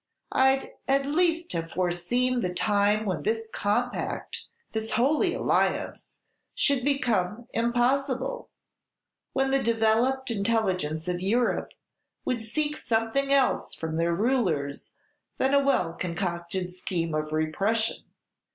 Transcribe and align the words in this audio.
"I'd 0.31 0.71
at 0.87 1.05
least 1.05 1.53
have 1.53 1.73
foreseen 1.73 2.41
the 2.41 2.51
time 2.51 3.05
when 3.05 3.21
this 3.21 3.47
compact, 3.53 4.45
this 4.71 4.93
Holy 4.93 5.35
Alliance, 5.35 6.17
should 6.55 6.83
become 6.83 7.47
impossible; 7.53 8.49
when 9.33 9.51
the 9.51 9.61
developed 9.61 10.31
intelligence 10.31 11.07
of 11.07 11.21
Europe 11.21 11.73
would 12.25 12.41
seek 12.41 12.77
something 12.77 13.31
else 13.31 13.75
from 13.75 13.97
their 13.97 14.15
rulers 14.15 14.91
than 15.37 15.53
a 15.53 15.63
well 15.63 15.93
concocted 15.93 16.73
scheme 16.73 17.13
of 17.13 17.31
repression. 17.31 18.03